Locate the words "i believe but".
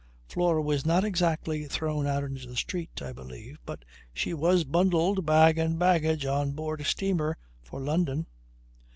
3.03-3.85